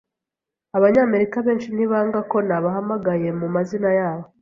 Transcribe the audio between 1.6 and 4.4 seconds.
ntibanga ko nabahamagaye mu mazina yabo.